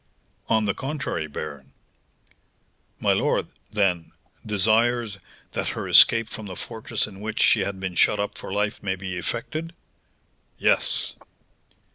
"On 0.49 0.65
the 0.65 0.73
contrary, 0.73 1.27
baron." 1.27 1.73
"My 2.99 3.13
lord, 3.13 3.49
then, 3.71 4.13
desires 4.43 5.19
that 5.51 5.67
her 5.67 5.87
escape 5.87 6.27
from 6.27 6.47
the 6.47 6.55
fortress 6.55 7.05
in 7.05 7.21
which 7.21 7.39
she 7.39 7.59
had 7.59 7.79
been 7.79 7.93
shut 7.93 8.19
up 8.19 8.35
for 8.35 8.51
life 8.51 8.81
may 8.81 8.95
be 8.95 9.15
effected?" 9.19 9.75
"Yes." 10.57 11.17